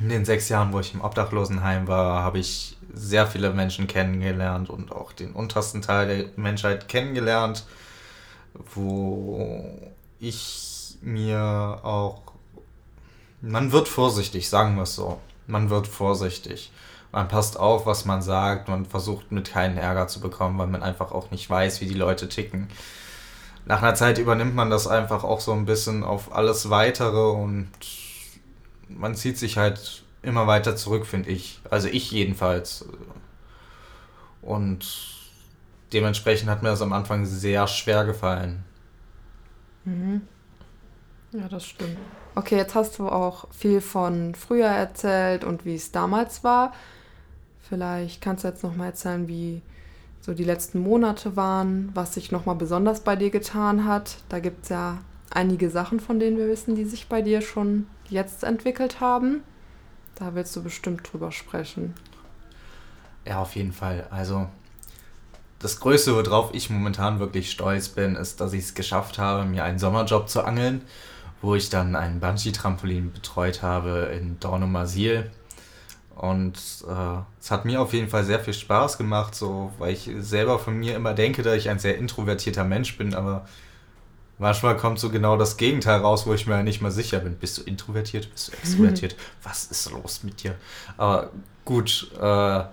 In 0.00 0.08
den 0.08 0.24
sechs 0.24 0.48
Jahren, 0.48 0.72
wo 0.72 0.80
ich 0.80 0.94
im 0.94 1.00
Obdachlosenheim 1.00 1.86
war, 1.86 2.22
habe 2.22 2.38
ich 2.38 2.76
sehr 2.92 3.26
viele 3.26 3.52
Menschen 3.52 3.86
kennengelernt 3.86 4.70
und 4.70 4.92
auch 4.92 5.12
den 5.12 5.32
untersten 5.32 5.82
Teil 5.82 6.06
der 6.06 6.26
Menschheit 6.36 6.88
kennengelernt, 6.88 7.64
wo 8.74 9.78
ich 10.18 10.96
mir 11.00 11.80
auch. 11.82 12.22
Man 13.40 13.72
wird 13.72 13.88
vorsichtig, 13.88 14.48
sagen 14.48 14.76
wir 14.76 14.82
es 14.84 14.94
so. 14.94 15.20
man 15.46 15.70
wird 15.70 15.86
vorsichtig. 15.86 16.72
Man 17.12 17.28
passt 17.28 17.58
auf, 17.58 17.86
was 17.86 18.06
man 18.06 18.22
sagt, 18.22 18.68
man 18.68 18.86
versucht 18.86 19.30
mit 19.30 19.52
keinen 19.52 19.76
Ärger 19.76 20.08
zu 20.08 20.18
bekommen, 20.20 20.58
weil 20.58 20.66
man 20.66 20.82
einfach 20.82 21.12
auch 21.12 21.30
nicht 21.30 21.48
weiß, 21.48 21.80
wie 21.80 21.86
die 21.86 21.94
Leute 21.94 22.28
ticken. 22.28 22.68
Nach 23.66 23.82
einer 23.82 23.94
Zeit 23.94 24.18
übernimmt 24.18 24.54
man 24.54 24.70
das 24.70 24.86
einfach 24.86 25.24
auch 25.24 25.40
so 25.40 25.52
ein 25.52 25.64
bisschen 25.64 26.04
auf 26.04 26.34
alles 26.34 26.70
Weitere 26.70 27.30
und 27.30 27.70
man 28.88 29.14
zieht 29.14 29.38
sich 29.38 29.56
halt 29.56 30.02
immer 30.22 30.46
weiter 30.46 30.76
zurück, 30.76 31.06
finde 31.06 31.30
ich. 31.30 31.60
Also 31.70 31.88
ich 31.88 32.10
jedenfalls. 32.10 32.86
Und 34.42 34.86
dementsprechend 35.92 36.50
hat 36.50 36.62
mir 36.62 36.70
das 36.70 36.82
am 36.82 36.92
Anfang 36.92 37.24
sehr 37.24 37.66
schwer 37.66 38.04
gefallen. 38.04 38.64
Mhm. 39.84 40.22
Ja, 41.32 41.48
das 41.48 41.64
stimmt. 41.66 41.98
Okay, 42.34 42.56
jetzt 42.56 42.74
hast 42.74 42.98
du 42.98 43.08
auch 43.08 43.46
viel 43.52 43.80
von 43.80 44.34
früher 44.34 44.66
erzählt 44.66 45.44
und 45.44 45.64
wie 45.64 45.74
es 45.74 45.92
damals 45.92 46.44
war. 46.44 46.72
Vielleicht 47.68 48.20
kannst 48.20 48.44
du 48.44 48.48
jetzt 48.48 48.62
noch 48.62 48.76
mal 48.76 48.86
erzählen, 48.86 49.26
wie 49.28 49.62
so 50.24 50.32
die 50.32 50.44
letzten 50.44 50.78
Monate 50.78 51.36
waren, 51.36 51.90
was 51.92 52.14
sich 52.14 52.32
noch 52.32 52.46
mal 52.46 52.54
besonders 52.54 53.00
bei 53.00 53.14
dir 53.14 53.28
getan 53.28 53.84
hat. 53.84 54.16
Da 54.30 54.38
gibt 54.38 54.62
es 54.62 54.70
ja 54.70 54.96
einige 55.28 55.68
Sachen, 55.68 56.00
von 56.00 56.18
denen 56.18 56.38
wir 56.38 56.48
wissen, 56.48 56.74
die 56.76 56.86
sich 56.86 57.08
bei 57.08 57.20
dir 57.20 57.42
schon 57.42 57.86
jetzt 58.08 58.42
entwickelt 58.42 59.00
haben. 59.00 59.42
Da 60.14 60.34
willst 60.34 60.56
du 60.56 60.62
bestimmt 60.62 61.12
drüber 61.12 61.30
sprechen. 61.30 61.92
Ja, 63.26 63.42
auf 63.42 63.54
jeden 63.54 63.72
Fall. 63.72 64.06
Also 64.08 64.46
das 65.58 65.78
Größte, 65.80 66.14
worauf 66.14 66.54
ich 66.54 66.70
momentan 66.70 67.18
wirklich 67.18 67.50
stolz 67.50 67.90
bin, 67.90 68.16
ist, 68.16 68.40
dass 68.40 68.54
ich 68.54 68.64
es 68.64 68.74
geschafft 68.74 69.18
habe, 69.18 69.44
mir 69.44 69.62
einen 69.62 69.78
Sommerjob 69.78 70.30
zu 70.30 70.42
angeln, 70.42 70.80
wo 71.42 71.54
ich 71.54 71.68
dann 71.68 71.96
einen 71.96 72.20
Bungee-Trampolin 72.20 73.12
betreut 73.12 73.60
habe 73.60 74.10
in 74.18 74.40
Dornumersiel. 74.40 75.30
Und 76.16 76.56
äh, 76.88 77.18
es 77.40 77.50
hat 77.50 77.64
mir 77.64 77.80
auf 77.80 77.92
jeden 77.92 78.08
Fall 78.08 78.24
sehr 78.24 78.38
viel 78.40 78.54
Spaß 78.54 78.98
gemacht, 78.98 79.34
so, 79.34 79.72
weil 79.78 79.92
ich 79.92 80.08
selber 80.20 80.58
von 80.58 80.78
mir 80.78 80.94
immer 80.94 81.12
denke, 81.12 81.42
dass 81.42 81.56
ich 81.56 81.68
ein 81.68 81.78
sehr 81.78 81.98
introvertierter 81.98 82.64
Mensch 82.64 82.96
bin, 82.96 83.14
aber 83.14 83.46
manchmal 84.38 84.76
kommt 84.76 85.00
so 85.00 85.10
genau 85.10 85.36
das 85.36 85.56
Gegenteil 85.56 86.00
raus, 86.00 86.26
wo 86.26 86.34
ich 86.34 86.46
mir 86.46 86.62
nicht 86.62 86.80
mal 86.80 86.92
sicher 86.92 87.18
bin. 87.18 87.34
Bist 87.36 87.58
du 87.58 87.62
introvertiert? 87.62 88.30
Bist 88.30 88.48
du 88.48 88.52
extrovertiert? 88.52 89.16
Was 89.42 89.64
ist 89.64 89.90
los 89.90 90.22
mit 90.22 90.42
dir? 90.44 90.54
Aber 90.96 91.30
gut, 91.64 92.10
äh, 92.20 92.64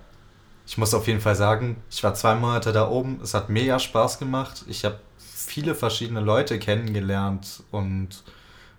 ich 0.67 0.77
muss 0.77 0.93
auf 0.93 1.07
jeden 1.07 1.21
Fall 1.21 1.35
sagen, 1.35 1.77
ich 1.89 2.03
war 2.03 2.13
zwei 2.13 2.35
Monate 2.35 2.71
da 2.71 2.87
oben. 2.87 3.19
Es 3.23 3.33
hat 3.33 3.49
mega 3.49 3.79
Spaß 3.79 4.19
gemacht. 4.19 4.63
Ich 4.67 4.85
habe 4.85 4.99
viele 5.17 5.73
verschiedene 5.73 6.21
Leute 6.21 6.59
kennengelernt 6.59 7.63
und 7.71 8.23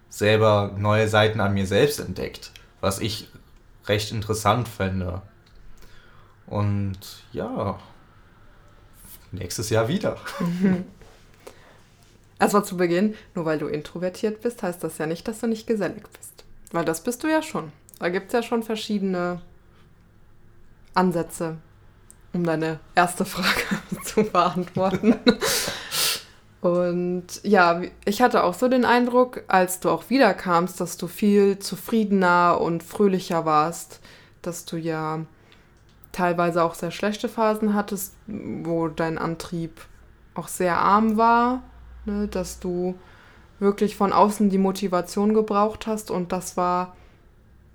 selber 0.08 0.72
neue 0.78 1.08
Seiten 1.08 1.40
an 1.40 1.52
mir 1.52 1.66
selbst 1.66 1.98
entdeckt, 1.98 2.52
was 2.80 3.00
ich 3.00 3.28
recht 3.86 4.12
interessant 4.12 4.68
fände. 4.68 5.22
Und 6.46 6.98
ja, 7.32 7.78
nächstes 9.30 9.70
Jahr 9.70 9.88
wieder. 9.88 10.16
Erstmal 12.38 12.64
zu 12.64 12.76
Beginn, 12.76 13.14
nur 13.34 13.44
weil 13.44 13.58
du 13.58 13.68
introvertiert 13.68 14.40
bist, 14.40 14.62
heißt 14.62 14.82
das 14.82 14.98
ja 14.98 15.06
nicht, 15.06 15.28
dass 15.28 15.40
du 15.40 15.46
nicht 15.46 15.66
gesellig 15.66 16.02
bist. 16.08 16.44
Weil 16.72 16.84
das 16.84 17.02
bist 17.02 17.22
du 17.22 17.28
ja 17.28 17.42
schon. 17.42 17.70
Da 17.98 18.08
gibt 18.08 18.28
es 18.28 18.32
ja 18.32 18.42
schon 18.42 18.64
verschiedene 18.64 19.40
Ansätze, 20.94 21.58
um 22.32 22.44
deine 22.44 22.80
erste 22.94 23.24
Frage 23.24 23.78
zu 24.04 24.24
beantworten. 24.24 25.16
Und 26.62 27.40
ja, 27.42 27.82
ich 28.04 28.22
hatte 28.22 28.44
auch 28.44 28.54
so 28.54 28.68
den 28.68 28.84
Eindruck, 28.84 29.42
als 29.48 29.80
du 29.80 29.90
auch 29.90 30.10
wiederkamst, 30.10 30.80
dass 30.80 30.96
du 30.96 31.08
viel 31.08 31.58
zufriedener 31.58 32.60
und 32.60 32.84
fröhlicher 32.84 33.44
warst, 33.44 33.98
dass 34.42 34.64
du 34.64 34.76
ja 34.76 35.26
teilweise 36.12 36.62
auch 36.62 36.74
sehr 36.74 36.92
schlechte 36.92 37.28
Phasen 37.28 37.74
hattest, 37.74 38.14
wo 38.28 38.86
dein 38.86 39.18
Antrieb 39.18 39.80
auch 40.34 40.46
sehr 40.46 40.78
arm 40.78 41.16
war, 41.16 41.64
ne, 42.04 42.28
dass 42.28 42.60
du 42.60 42.94
wirklich 43.58 43.96
von 43.96 44.12
außen 44.12 44.48
die 44.48 44.58
Motivation 44.58 45.34
gebraucht 45.34 45.88
hast 45.88 46.12
und 46.12 46.30
das 46.30 46.56
war 46.56 46.94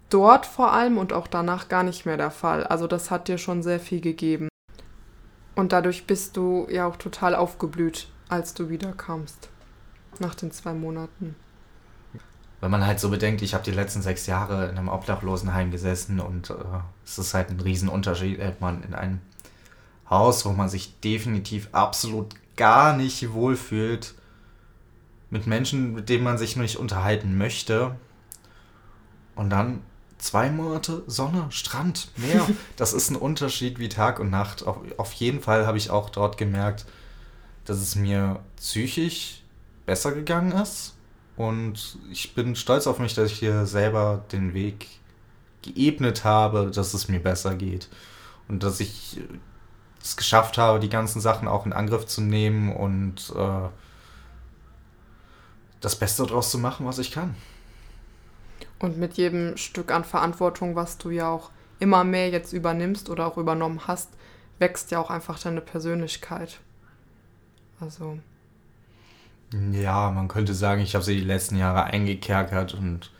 dort 0.09 0.45
vor 0.45 0.71
allem 0.71 0.97
und 0.97 1.11
auch 1.11 1.27
danach 1.27 1.67
gar 1.67 1.83
nicht 1.83 2.05
mehr 2.05 2.17
der 2.17 2.31
Fall. 2.31 2.63
Also 2.63 2.87
das 2.87 3.11
hat 3.11 3.27
dir 3.27 3.37
schon 3.37 3.63
sehr 3.63 3.81
viel 3.81 3.99
gegeben. 3.99 4.47
Und 5.55 5.73
dadurch 5.73 6.07
bist 6.07 6.37
du 6.37 6.67
ja 6.69 6.87
auch 6.87 6.95
total 6.95 7.35
aufgeblüht 7.35 8.07
als 8.29 8.53
du 8.53 8.69
wiederkamst. 8.69 9.49
Nach 10.19 10.35
den 10.35 10.51
zwei 10.51 10.73
Monaten. 10.73 11.35
Wenn 12.59 12.71
man 12.71 12.85
halt 12.85 12.99
so 12.99 13.09
bedenkt, 13.09 13.43
ich 13.43 13.53
habe 13.53 13.63
die 13.63 13.71
letzten 13.71 14.01
sechs 14.01 14.25
Jahre 14.25 14.69
in 14.69 14.77
einem 14.77 14.87
Obdachlosenheim 14.87 15.69
gesessen 15.69 16.19
und 16.19 16.49
äh, 16.49 16.55
es 17.05 17.19
ist 17.19 17.35
halt 17.35 17.49
ein 17.49 17.59
Riesenunterschied, 17.59 18.39
ob 18.41 18.61
man 18.61 18.83
in 18.83 18.95
einem 18.95 19.21
Haus, 20.09 20.43
wo 20.45 20.49
man 20.49 20.67
sich 20.67 20.99
definitiv 21.01 21.69
absolut 21.71 22.35
gar 22.55 22.95
nicht 22.97 23.31
wohlfühlt, 23.33 24.15
mit 25.29 25.45
Menschen, 25.45 25.93
mit 25.93 26.09
denen 26.09 26.23
man 26.23 26.37
sich 26.37 26.55
nicht 26.55 26.77
unterhalten 26.77 27.37
möchte. 27.37 27.95
Und 29.35 29.49
dann 29.49 29.81
zwei 30.17 30.49
Monate 30.49 31.03
Sonne, 31.07 31.47
Strand, 31.49 32.09
Meer. 32.15 32.47
Das 32.75 32.93
ist 32.93 33.09
ein 33.09 33.15
Unterschied 33.15 33.77
wie 33.77 33.89
Tag 33.89 34.19
und 34.19 34.29
Nacht. 34.29 34.65
Auf, 34.65 34.77
auf 34.97 35.13
jeden 35.13 35.41
Fall 35.41 35.67
habe 35.67 35.77
ich 35.77 35.89
auch 35.89 36.09
dort 36.09 36.37
gemerkt, 36.37 36.85
dass 37.67 37.77
es 37.77 37.95
mir 37.95 38.39
psychisch 38.55 39.43
besser 39.85 40.13
gegangen 40.13 40.53
ist. 40.53 40.95
Und 41.35 41.99
ich 42.11 42.33
bin 42.33 42.55
stolz 42.55 42.87
auf 42.87 42.97
mich, 42.97 43.13
dass 43.13 43.31
ich 43.31 43.37
hier 43.37 43.65
selber 43.65 44.23
den 44.31 44.53
Weg 44.53 44.87
geebnet 45.61 46.23
habe, 46.23 46.71
dass 46.71 46.93
es 46.93 47.09
mir 47.09 47.19
besser 47.19 47.55
geht. 47.55 47.89
Und 48.47 48.63
dass 48.63 48.79
ich 48.79 49.19
es 50.01 50.15
geschafft 50.15 50.57
habe, 50.57 50.79
die 50.79 50.89
ganzen 50.89 51.19
Sachen 51.19 51.47
auch 51.49 51.65
in 51.65 51.73
Angriff 51.73 52.05
zu 52.05 52.21
nehmen 52.21 52.73
und 52.73 53.33
äh, 53.35 53.67
das 55.81 55.97
Beste 55.97 56.25
daraus 56.25 56.49
zu 56.49 56.57
machen, 56.57 56.85
was 56.85 56.99
ich 56.99 57.11
kann. 57.11 57.35
Und 58.79 58.97
mit 58.97 59.15
jedem 59.15 59.57
Stück 59.57 59.91
an 59.91 60.05
Verantwortung, 60.05 60.75
was 60.75 60.97
du 60.97 61.09
ja 61.09 61.29
auch 61.29 61.51
immer 61.79 62.05
mehr 62.05 62.29
jetzt 62.29 62.53
übernimmst 62.53 63.09
oder 63.09 63.27
auch 63.27 63.37
übernommen 63.37 63.81
hast, 63.87 64.09
wächst 64.57 64.89
ja 64.91 64.99
auch 64.99 65.09
einfach 65.09 65.37
deine 65.37 65.61
Persönlichkeit. 65.61 66.59
Also. 67.79 68.19
Ja, 69.71 70.11
man 70.11 70.27
könnte 70.27 70.53
sagen, 70.53 70.81
ich 70.81 70.95
habe 70.95 71.05
sie 71.05 71.15
die 71.15 71.25
letzten 71.25 71.57
Jahre 71.57 71.85
eingekerkert 71.85 72.73
und 72.73 73.11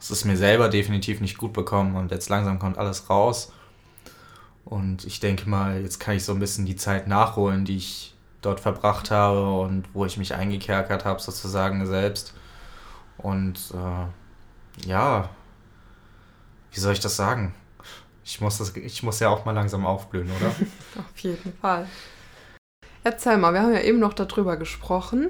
es 0.00 0.10
ist 0.10 0.24
mir 0.24 0.36
selber 0.36 0.68
definitiv 0.68 1.20
nicht 1.20 1.38
gut 1.38 1.52
bekommen 1.52 1.96
und 1.96 2.10
jetzt 2.10 2.28
langsam 2.28 2.58
kommt 2.58 2.78
alles 2.78 3.08
raus. 3.08 3.52
Und 4.64 5.04
ich 5.04 5.20
denke 5.20 5.48
mal, 5.48 5.80
jetzt 5.80 6.00
kann 6.00 6.16
ich 6.16 6.24
so 6.24 6.32
ein 6.32 6.40
bisschen 6.40 6.66
die 6.66 6.76
Zeit 6.76 7.06
nachholen, 7.06 7.64
die 7.64 7.76
ich 7.76 8.14
dort 8.42 8.58
verbracht 8.58 9.10
habe 9.10 9.60
und 9.60 9.84
wo 9.94 10.04
ich 10.04 10.16
mich 10.16 10.34
eingekerkert 10.34 11.04
habe, 11.04 11.20
sozusagen 11.20 11.86
selbst. 11.86 12.34
Und 13.18 13.72
äh, 13.74 14.88
ja, 14.88 15.28
wie 16.72 16.80
soll 16.80 16.92
ich 16.92 17.00
das 17.00 17.16
sagen? 17.16 17.54
Ich 18.24 18.40
muss, 18.40 18.58
das, 18.58 18.74
ich 18.76 19.02
muss 19.04 19.20
ja 19.20 19.28
auch 19.28 19.44
mal 19.44 19.52
langsam 19.52 19.86
aufblühen, 19.86 20.30
oder? 20.30 20.48
Auf 20.98 21.18
jeden 21.18 21.52
Fall. 21.60 21.86
Erzähl 23.06 23.36
mal, 23.36 23.54
wir 23.54 23.62
haben 23.62 23.72
ja 23.72 23.82
eben 23.82 24.00
noch 24.00 24.14
darüber 24.14 24.56
gesprochen. 24.56 25.28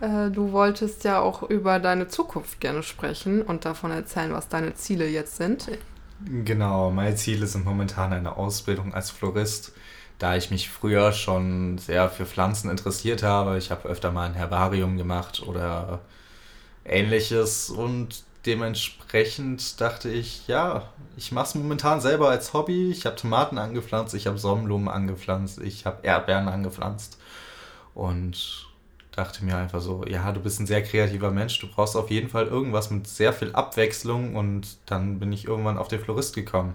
Äh, 0.00 0.30
du 0.30 0.52
wolltest 0.52 1.02
ja 1.02 1.18
auch 1.18 1.42
über 1.42 1.80
deine 1.80 2.06
Zukunft 2.06 2.60
gerne 2.60 2.84
sprechen 2.84 3.42
und 3.42 3.64
davon 3.64 3.90
erzählen, 3.90 4.32
was 4.32 4.46
deine 4.46 4.74
Ziele 4.74 5.08
jetzt 5.08 5.34
sind. 5.34 5.66
Genau, 6.44 6.92
meine 6.92 7.16
Ziele 7.16 7.48
sind 7.48 7.64
momentan 7.64 8.12
eine 8.12 8.36
Ausbildung 8.36 8.94
als 8.94 9.10
Florist, 9.10 9.72
da 10.20 10.36
ich 10.36 10.52
mich 10.52 10.70
früher 10.70 11.10
schon 11.10 11.78
sehr 11.78 12.10
für 12.10 12.26
Pflanzen 12.26 12.70
interessiert 12.70 13.24
habe. 13.24 13.58
Ich 13.58 13.72
habe 13.72 13.88
öfter 13.88 14.12
mal 14.12 14.26
ein 14.28 14.34
Herbarium 14.34 14.96
gemacht 14.96 15.42
oder 15.44 16.02
ähnliches 16.84 17.70
und 17.70 18.22
dementsprechend 18.46 19.80
dachte 19.80 20.08
ich, 20.08 20.46
ja, 20.46 20.88
ich 21.16 21.32
mache 21.32 21.46
es 21.46 21.54
momentan 21.54 22.00
selber 22.00 22.30
als 22.30 22.52
Hobby. 22.52 22.90
Ich 22.90 23.06
habe 23.06 23.16
Tomaten 23.16 23.58
angepflanzt, 23.58 24.14
ich 24.14 24.26
habe 24.26 24.38
Sonnenblumen 24.38 24.88
angepflanzt, 24.88 25.60
ich 25.60 25.86
habe 25.86 26.06
Erdbeeren 26.06 26.48
angepflanzt 26.48 27.18
und 27.94 28.66
dachte 29.10 29.44
mir 29.44 29.56
einfach 29.56 29.80
so, 29.80 30.04
ja, 30.06 30.30
du 30.32 30.40
bist 30.40 30.60
ein 30.60 30.66
sehr 30.66 30.82
kreativer 30.82 31.30
Mensch, 31.30 31.58
du 31.58 31.68
brauchst 31.68 31.96
auf 31.96 32.10
jeden 32.10 32.28
Fall 32.28 32.46
irgendwas 32.46 32.90
mit 32.90 33.06
sehr 33.06 33.32
viel 33.32 33.52
Abwechslung 33.52 34.36
und 34.36 34.76
dann 34.86 35.18
bin 35.18 35.32
ich 35.32 35.46
irgendwann 35.46 35.78
auf 35.78 35.88
den 35.88 36.00
Florist 36.00 36.34
gekommen. 36.34 36.74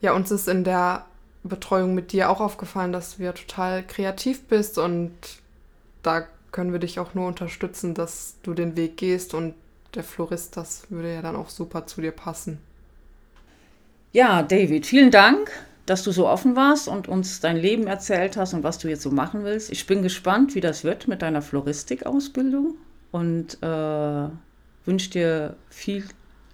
Ja, 0.00 0.14
uns 0.14 0.30
ist 0.30 0.48
in 0.48 0.64
der 0.64 1.04
Betreuung 1.44 1.94
mit 1.94 2.12
dir 2.12 2.30
auch 2.30 2.40
aufgefallen, 2.40 2.92
dass 2.92 3.16
du 3.16 3.22
ja 3.22 3.32
total 3.32 3.86
kreativ 3.86 4.46
bist 4.48 4.78
und 4.78 5.12
da 6.02 6.26
können 6.52 6.72
wir 6.72 6.80
dich 6.80 6.98
auch 6.98 7.14
nur 7.14 7.26
unterstützen, 7.26 7.94
dass 7.94 8.36
du 8.42 8.54
den 8.54 8.76
Weg 8.76 8.96
gehst 8.96 9.34
und 9.34 9.54
der 9.96 10.04
Florist, 10.04 10.56
das 10.56 10.90
würde 10.90 11.14
ja 11.14 11.22
dann 11.22 11.36
auch 11.36 11.48
super 11.48 11.86
zu 11.86 12.00
dir 12.00 12.12
passen. 12.12 12.58
Ja, 14.12 14.42
David, 14.42 14.86
vielen 14.86 15.10
Dank, 15.10 15.50
dass 15.84 16.02
du 16.02 16.12
so 16.12 16.28
offen 16.28 16.56
warst 16.56 16.88
und 16.88 17.08
uns 17.08 17.40
dein 17.40 17.56
Leben 17.56 17.86
erzählt 17.86 18.36
hast 18.36 18.54
und 18.54 18.62
was 18.62 18.78
du 18.78 18.88
jetzt 18.88 19.02
so 19.02 19.10
machen 19.10 19.44
willst. 19.44 19.70
Ich 19.70 19.86
bin 19.86 20.02
gespannt, 20.02 20.54
wie 20.54 20.60
das 20.60 20.84
wird 20.84 21.08
mit 21.08 21.22
deiner 21.22 21.42
Floristikausbildung 21.42 22.74
und 23.12 23.62
äh, 23.62 24.28
wünsche 24.84 25.10
dir 25.10 25.56
viel 25.68 26.04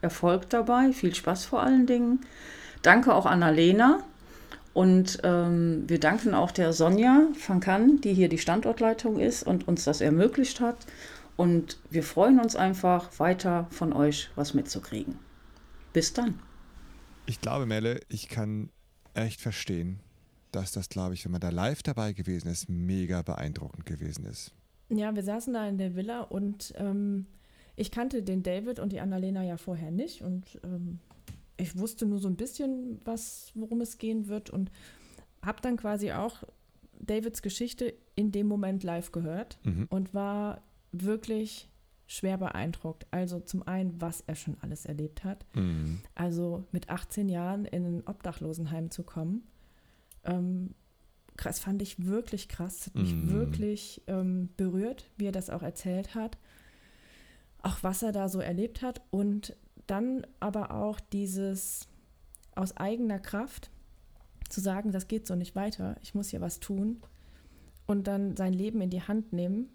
Erfolg 0.00 0.48
dabei, 0.50 0.92
viel 0.92 1.14
Spaß 1.14 1.44
vor 1.44 1.62
allen 1.62 1.86
Dingen. 1.86 2.20
Danke 2.82 3.14
auch 3.14 3.26
Annalena. 3.26 4.00
Und 4.74 5.18
ähm, 5.22 5.84
wir 5.86 6.00
danken 6.00 6.34
auch 6.34 6.50
der 6.50 6.72
Sonja 6.72 7.26
van 7.46 7.60
Kann, 7.60 8.00
die 8.00 8.14
hier 8.14 8.30
die 8.30 8.38
Standortleitung 8.38 9.20
ist 9.20 9.42
und 9.46 9.68
uns 9.68 9.84
das 9.84 10.00
ermöglicht 10.00 10.60
hat. 10.60 10.76
Und 11.42 11.78
wir 11.90 12.04
freuen 12.04 12.38
uns 12.38 12.54
einfach, 12.54 13.18
weiter 13.18 13.66
von 13.70 13.92
euch 13.92 14.30
was 14.36 14.54
mitzukriegen. 14.54 15.16
Bis 15.92 16.12
dann. 16.12 16.38
Ich 17.26 17.40
glaube, 17.40 17.66
Melle, 17.66 18.00
ich 18.08 18.28
kann 18.28 18.70
echt 19.14 19.40
verstehen, 19.40 19.98
dass 20.52 20.70
das, 20.70 20.88
glaube 20.88 21.14
ich, 21.14 21.24
wenn 21.24 21.32
man 21.32 21.40
da 21.40 21.48
live 21.50 21.82
dabei 21.82 22.12
gewesen 22.12 22.48
ist, 22.48 22.68
mega 22.68 23.22
beeindruckend 23.22 23.86
gewesen 23.86 24.24
ist. 24.24 24.52
Ja, 24.88 25.14
wir 25.14 25.22
saßen 25.24 25.52
da 25.52 25.66
in 25.68 25.78
der 25.78 25.96
Villa 25.96 26.20
und 26.20 26.74
ähm, 26.76 27.26
ich 27.76 27.90
kannte 27.90 28.22
den 28.22 28.42
David 28.42 28.78
und 28.78 28.92
die 28.92 29.00
Annalena 29.00 29.42
ja 29.42 29.56
vorher 29.56 29.90
nicht 29.90 30.22
und 30.22 30.60
ähm, 30.62 31.00
ich 31.56 31.76
wusste 31.76 32.06
nur 32.06 32.18
so 32.20 32.28
ein 32.28 32.36
bisschen, 32.36 33.00
was, 33.04 33.50
worum 33.54 33.80
es 33.80 33.98
gehen 33.98 34.28
wird 34.28 34.50
und 34.50 34.70
habe 35.44 35.60
dann 35.62 35.76
quasi 35.76 36.12
auch 36.12 36.44
Davids 37.00 37.42
Geschichte 37.42 37.94
in 38.14 38.30
dem 38.30 38.46
Moment 38.46 38.84
live 38.84 39.10
gehört 39.10 39.58
Mhm. 39.64 39.86
und 39.90 40.14
war 40.14 40.62
wirklich 40.92 41.68
schwer 42.06 42.36
beeindruckt. 42.38 43.06
Also 43.10 43.40
zum 43.40 43.66
einen, 43.66 44.00
was 44.00 44.20
er 44.26 44.34
schon 44.34 44.56
alles 44.60 44.84
erlebt 44.84 45.24
hat. 45.24 45.44
Mhm. 45.54 46.00
Also 46.14 46.64
mit 46.72 46.90
18 46.90 47.28
Jahren 47.28 47.64
in 47.64 47.84
ein 47.86 48.06
Obdachlosenheim 48.06 48.90
zu 48.90 49.02
kommen, 49.02 49.44
ähm, 50.24 50.74
das 51.42 51.58
fand 51.58 51.80
ich 51.80 52.04
wirklich 52.04 52.48
krass, 52.48 52.86
hat 52.86 52.94
mich 52.94 53.14
Mhm. 53.14 53.30
wirklich 53.30 54.02
ähm, 54.06 54.50
berührt, 54.56 55.10
wie 55.16 55.26
er 55.26 55.32
das 55.32 55.48
auch 55.48 55.62
erzählt 55.62 56.14
hat. 56.14 56.36
Auch 57.62 57.78
was 57.82 58.02
er 58.02 58.12
da 58.12 58.28
so 58.28 58.40
erlebt 58.40 58.82
hat 58.82 59.00
und 59.10 59.56
dann 59.86 60.26
aber 60.40 60.72
auch 60.72 61.00
dieses 61.00 61.88
aus 62.54 62.76
eigener 62.76 63.18
Kraft 63.18 63.70
zu 64.50 64.60
sagen, 64.60 64.92
das 64.92 65.08
geht 65.08 65.26
so 65.26 65.34
nicht 65.34 65.56
weiter, 65.56 65.96
ich 66.02 66.14
muss 66.14 66.28
hier 66.28 66.42
was 66.42 66.60
tun 66.60 67.00
und 67.86 68.06
dann 68.06 68.36
sein 68.36 68.52
Leben 68.52 68.80
in 68.82 68.90
die 68.90 69.02
Hand 69.02 69.32
nehmen 69.32 69.70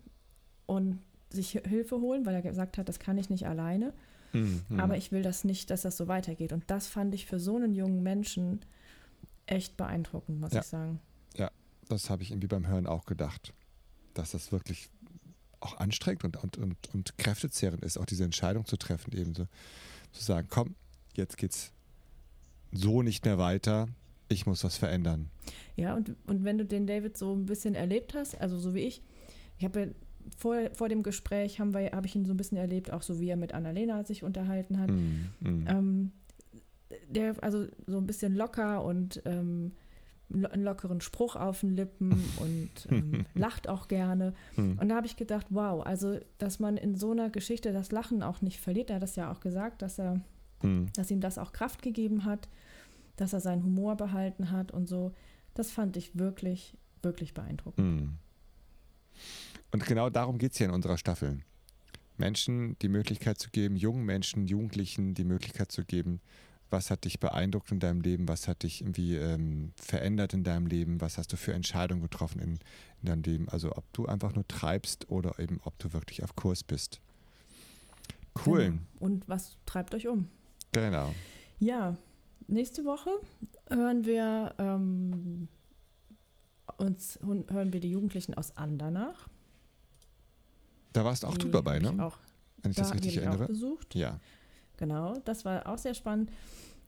und 0.67 0.99
sich 1.29 1.51
Hilfe 1.51 1.99
holen, 1.99 2.25
weil 2.25 2.35
er 2.35 2.41
gesagt 2.41 2.77
hat, 2.77 2.87
das 2.89 2.99
kann 2.99 3.17
ich 3.17 3.29
nicht 3.29 3.47
alleine. 3.47 3.93
Mhm. 4.33 4.61
Aber 4.77 4.97
ich 4.97 5.11
will 5.11 5.21
das 5.21 5.43
nicht, 5.43 5.69
dass 5.69 5.81
das 5.83 5.97
so 5.97 6.07
weitergeht. 6.07 6.53
Und 6.53 6.63
das 6.67 6.87
fand 6.87 7.13
ich 7.15 7.25
für 7.25 7.39
so 7.39 7.55
einen 7.55 7.73
jungen 7.73 8.03
Menschen 8.03 8.59
echt 9.45 9.77
beeindruckend, 9.77 10.39
muss 10.39 10.53
Ja. 10.53 10.59
ich 10.61 10.67
sagen. 10.67 10.99
das 11.89 12.09
habe 12.09 12.21
ich 12.21 12.31
irgendwie 12.31 12.47
beim 12.47 12.67
Hören 12.67 12.85
auch 12.85 13.05
gedacht, 13.05 13.53
dass 14.13 14.31
das 14.31 14.51
wirklich 14.51 14.89
auch 15.61 15.77
anstrengend 15.77 16.25
und, 16.25 16.35
und, 16.35 16.57
und, 16.57 16.75
und 16.93 17.17
kräftezehrend 17.17 17.81
ist, 17.81 17.97
auch 17.97 18.03
diese 18.05 18.25
Entscheidung 18.25 18.65
zu 18.65 18.75
treffen, 18.75 19.13
eben 19.17 19.33
so 19.33 19.45
zu 20.11 20.21
sagen, 20.21 20.47
komm, 20.51 20.75
jetzt 21.15 21.37
geht's 21.37 21.71
so 22.73 23.01
nicht 23.03 23.23
mehr 23.23 23.37
weiter, 23.37 23.87
ich 24.27 24.45
muss 24.45 24.65
was 24.65 24.75
verändern. 24.75 25.29
Ja, 25.77 25.95
und, 25.95 26.13
und 26.27 26.43
wenn 26.43 26.57
du 26.57 26.65
den 26.65 26.87
David 26.87 27.15
so 27.17 27.33
ein 27.33 27.45
bisschen 27.45 27.73
erlebt 27.73 28.13
hast, 28.13 28.35
also 28.41 28.59
so 28.59 28.73
wie 28.75 28.81
ich, 28.81 29.01
ich 29.57 29.63
habe 29.63 29.79
ja 29.79 29.87
vor, 30.37 30.55
vor 30.73 30.89
dem 30.89 31.03
Gespräch 31.03 31.59
haben 31.59 31.73
wir, 31.73 31.91
habe 31.91 32.07
ich 32.07 32.15
ihn 32.15 32.25
so 32.25 32.33
ein 32.33 32.37
bisschen 32.37 32.57
erlebt, 32.57 32.91
auch 32.91 33.01
so 33.01 33.19
wie 33.19 33.29
er 33.29 33.37
mit 33.37 33.53
Annalena 33.53 34.03
sich 34.03 34.23
unterhalten 34.23 34.79
hat. 34.79 34.89
Mhm. 34.91 35.27
Mhm. 35.39 35.65
Ähm, 35.67 36.11
der, 37.09 37.35
also 37.43 37.65
so 37.85 37.97
ein 37.97 38.07
bisschen 38.07 38.35
locker 38.35 38.83
und 38.83 39.21
ähm, 39.25 39.73
lo- 40.29 40.49
einen 40.49 40.63
lockeren 40.63 41.01
Spruch 41.01 41.35
auf 41.35 41.61
den 41.61 41.75
Lippen 41.75 42.11
und 42.39 42.69
ähm, 42.89 43.25
lacht 43.35 43.67
auch 43.69 43.87
gerne. 43.87 44.33
Mhm. 44.55 44.77
Und 44.79 44.89
da 44.89 44.95
habe 44.95 45.07
ich 45.07 45.15
gedacht, 45.17 45.47
wow, 45.49 45.85
also 45.85 46.19
dass 46.37 46.59
man 46.59 46.77
in 46.77 46.95
so 46.95 47.11
einer 47.11 47.29
Geschichte 47.29 47.71
das 47.73 47.91
Lachen 47.91 48.23
auch 48.23 48.41
nicht 48.41 48.59
verliert. 48.59 48.89
Er 48.89 48.97
hat 48.97 49.03
das 49.03 49.15
ja 49.15 49.31
auch 49.31 49.39
gesagt, 49.39 49.81
dass 49.81 49.99
er, 49.99 50.21
Mhm. 50.63 50.87
dass 50.95 51.11
ihm 51.11 51.21
das 51.21 51.37
auch 51.37 51.51
Kraft 51.53 51.83
gegeben 51.83 52.25
hat, 52.25 52.47
dass 53.15 53.31
er 53.33 53.41
seinen 53.41 53.63
Humor 53.63 53.95
behalten 53.95 54.49
hat 54.49 54.71
und 54.71 54.89
so. 54.89 55.11
Das 55.53 55.69
fand 55.71 55.97
ich 55.97 56.17
wirklich, 56.17 56.75
wirklich 57.03 57.33
beeindruckend. 57.35 58.09
Und 59.71 59.85
genau 59.85 60.09
darum 60.09 60.37
geht 60.37 60.53
es 60.53 60.57
hier 60.57 60.67
in 60.67 60.73
unserer 60.73 60.97
Staffel. 60.97 61.39
Menschen 62.17 62.77
die 62.79 62.89
Möglichkeit 62.89 63.39
zu 63.39 63.49
geben, 63.49 63.75
jungen 63.75 64.03
Menschen, 64.05 64.47
Jugendlichen 64.47 65.13
die 65.13 65.23
Möglichkeit 65.23 65.71
zu 65.71 65.83
geben, 65.83 66.19
was 66.69 66.91
hat 66.91 67.05
dich 67.05 67.19
beeindruckt 67.19 67.71
in 67.71 67.79
deinem 67.79 68.01
Leben, 68.01 68.27
was 68.27 68.47
hat 68.47 68.63
dich 68.63 68.81
irgendwie 68.81 69.15
ähm, 69.15 69.71
verändert 69.77 70.33
in 70.33 70.43
deinem 70.43 70.67
Leben, 70.67 70.99
was 70.99 71.17
hast 71.17 71.31
du 71.31 71.37
für 71.37 71.53
Entscheidungen 71.53 72.01
getroffen 72.01 72.41
in, 72.41 72.59
in 73.01 73.05
deinem 73.05 73.21
Leben. 73.21 73.49
Also 73.49 73.71
ob 73.73 73.91
du 73.93 74.05
einfach 74.05 74.33
nur 74.33 74.47
treibst 74.47 75.09
oder 75.09 75.39
eben 75.39 75.59
ob 75.63 75.77
du 75.79 75.93
wirklich 75.93 76.23
auf 76.23 76.35
Kurs 76.35 76.63
bist. 76.63 76.99
Cool, 78.45 78.65
Genau. 78.65 78.79
Und 78.99 79.27
was 79.27 79.57
treibt 79.65 79.95
euch 79.95 80.07
um? 80.07 80.27
genau. 80.71 81.13
Ja, 81.59 81.97
nächste 82.47 82.85
Woche 82.85 83.09
hören 83.69 84.05
wir 84.05 84.53
ähm, 84.59 85.47
uns 86.77 87.19
hören 87.23 87.73
wir 87.73 87.79
die 87.79 87.89
Jugendlichen 87.89 88.33
aus 88.35 88.55
Andernach. 88.57 89.27
Da 90.97 91.05
warst 91.05 91.23
auch 91.25 91.37
du 91.37 91.45
Die 91.47 91.51
dabei, 91.51 91.77
ne? 91.79 91.93
Auch, 92.03 92.17
Wenn 92.63 92.71
ich 92.71 92.77
da, 92.77 92.83
das 92.83 92.93
richtig 92.93 93.13
ich 93.17 93.19
auch 93.21 93.25
erinnere. 93.27 93.47
besucht. 93.47 93.93
Ja, 93.95 94.19
Genau, 94.77 95.15
das 95.25 95.43
war 95.45 95.67
auch 95.67 95.77
sehr 95.77 95.93
spannend. 95.95 96.31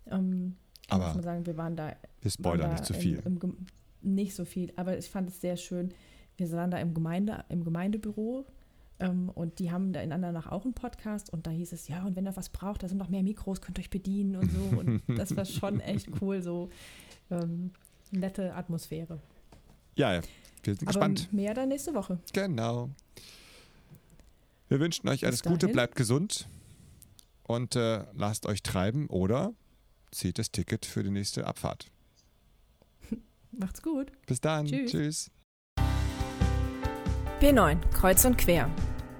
Ähm, 0.08 0.56
ich 0.86 0.92
Aber 0.94 1.08
muss 1.08 1.16
mal 1.18 1.24
sagen, 1.24 1.46
wir 1.46 1.58
waren 1.58 1.76
da, 1.76 1.96
wir 2.22 2.32
spoilern 2.32 2.72
nicht 2.72 2.86
zu 2.86 2.94
im- 2.94 3.00
viel. 3.00 3.22
Im, 3.26 3.40
Gem- 3.40 3.58
nicht 4.02 4.34
so 4.36 4.46
viel, 4.46 4.72
aber 4.76 4.98
ich 4.98 5.10
fand 5.10 5.30
es 5.30 5.42
sehr 5.42 5.58
schön. 5.58 5.92
Wir 6.38 6.52
waren 6.52 6.72
da 6.72 6.78
im, 6.78 6.94
Gemeinde, 6.94 7.44
im 7.50 7.64
Gemeindebüro 7.64 8.46
ähm, 9.00 9.30
und 9.30 9.58
die 9.60 9.72
haben 9.72 9.92
da 9.94 10.02
in 10.02 10.12
Andernach 10.12 10.48
auch 10.52 10.66
einen 10.66 10.74
Podcast 10.74 11.32
und 11.34 11.46
da 11.48 11.52
hieß 11.52 11.72
es, 11.74 11.88
ja, 11.88 12.04
und 12.06 12.16
wenn 12.16 12.26
ihr 12.28 12.36
was 12.36 12.50
braucht, 12.50 12.82
da 12.84 12.88
sind 12.88 12.98
noch 12.98 13.10
mehr 13.10 13.24
Mikros, 13.24 13.60
könnt 13.62 13.78
ihr 13.78 13.82
euch 13.82 13.90
bedienen 13.90 14.36
und 14.38 14.52
so. 14.52 14.80
Und 14.80 15.02
das 15.20 15.36
war 15.36 15.46
schon 15.46 15.80
echt 15.80 16.10
cool, 16.22 16.42
so 16.42 16.70
ähm, 17.32 17.72
nette 18.12 18.54
Atmosphäre. 18.56 19.20
Ja, 19.96 20.14
ja, 20.14 20.22
wir 20.64 20.74
sind 20.76 20.84
Aber 20.84 20.88
gespannt. 21.08 21.34
mehr 21.34 21.54
dann 21.54 21.70
nächste 21.70 21.94
Woche. 21.94 22.20
Genau. 22.34 22.90
Wir 24.70 24.80
wünschen 24.80 25.10
euch 25.10 25.26
alles 25.26 25.42
Gute, 25.42 25.68
bleibt 25.68 25.96
gesund 25.96 26.48
und 27.44 27.76
äh, 27.76 28.06
lasst 28.14 28.46
euch 28.46 28.62
treiben 28.62 29.08
oder 29.08 29.52
zieht 30.12 30.38
das 30.38 30.52
Ticket 30.52 30.86
für 30.86 31.04
die 31.04 31.10
nächste 31.10 31.48
Abfahrt. 31.48 31.88
Macht's 33.52 33.82
gut. 33.82 34.12
Bis 34.28 34.40
dann. 34.40 34.68
Tschüss. 34.68 34.92
Tschüss. 34.92 35.32
B9, 37.42 37.80
Kreuz 37.92 38.26
und 38.26 38.38
Quer. 38.38 38.70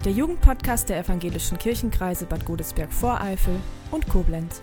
Der 0.06 0.12
Jugendpodcast 0.12 0.88
der 0.88 1.00
evangelischen 1.00 1.58
Kirchenkreise 1.58 2.28
Bad 2.28 2.46
Godesberg-Voreifel 2.46 3.60
und 3.90 4.08
Koblenz. 4.08 4.62